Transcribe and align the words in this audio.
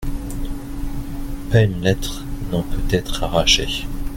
Pas 1.51 1.61
une 1.61 1.83
lettre 1.83 2.25
n'en 2.51 2.63
peut 2.63 2.81
être 2.89 3.21
arrachée. 3.23 3.85